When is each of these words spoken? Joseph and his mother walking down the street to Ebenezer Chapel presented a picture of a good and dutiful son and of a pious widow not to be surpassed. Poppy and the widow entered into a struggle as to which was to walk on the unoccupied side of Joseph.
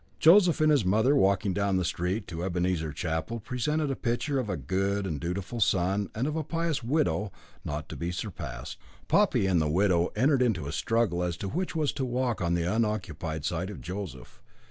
Joseph 0.17 0.59
and 0.61 0.71
his 0.71 0.83
mother 0.83 1.15
walking 1.15 1.53
down 1.53 1.77
the 1.77 1.85
street 1.85 2.25
to 2.27 2.41
Ebenezer 2.43 2.91
Chapel 2.91 3.39
presented 3.39 3.91
a 3.91 3.95
picture 3.95 4.39
of 4.39 4.49
a 4.49 4.57
good 4.57 5.05
and 5.05 5.19
dutiful 5.19 5.59
son 5.61 6.09
and 6.15 6.25
of 6.25 6.35
a 6.35 6.43
pious 6.43 6.81
widow 6.83 7.31
not 7.63 7.87
to 7.89 7.95
be 7.95 8.11
surpassed. 8.11 8.79
Poppy 9.07 9.45
and 9.45 9.61
the 9.61 9.69
widow 9.69 10.07
entered 10.15 10.41
into 10.41 10.65
a 10.65 10.71
struggle 10.71 11.21
as 11.23 11.37
to 11.37 11.47
which 11.47 11.75
was 11.75 11.91
to 11.93 12.03
walk 12.03 12.41
on 12.41 12.55
the 12.55 12.63
unoccupied 12.63 13.45
side 13.45 13.69
of 13.69 13.79
Joseph. 13.79 14.41